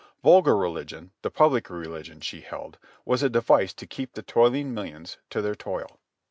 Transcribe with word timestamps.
Vulgar 0.23 0.57
religion, 0.57 1.11
the 1.21 1.29
public 1.29 1.69
religion, 1.69 2.21
she 2.21 2.41
held, 2.41 2.79
was 3.05 3.21
a 3.21 3.29
device 3.29 3.71
to 3.75 3.85
keep 3.85 4.13
the 4.15 4.23
toiling 4.23 4.73
millions 4.73 5.19
to 5.29 5.43
their 5.43 5.53
toil. 5.53 5.99